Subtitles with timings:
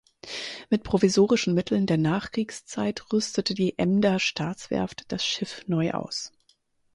[0.71, 6.31] Mit provisorischen Mitteln der Nachkriegszeit rüstete die Emder Staatswerft das Schiff neu aus.